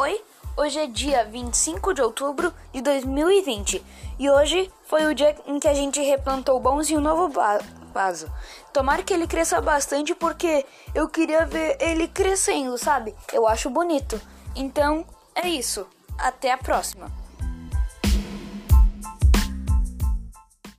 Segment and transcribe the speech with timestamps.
[0.00, 0.18] Oi,
[0.56, 3.84] hoje é dia 25 de outubro de 2020
[4.18, 7.28] e hoje foi o dia em que a gente replantou o bonzinho novo
[7.92, 8.32] vaso.
[8.72, 10.64] Tomara que ele cresça bastante porque
[10.94, 13.14] eu queria ver ele crescendo, sabe?
[13.30, 14.18] Eu acho bonito.
[14.56, 15.86] Então é isso.
[16.16, 17.12] Até a próxima.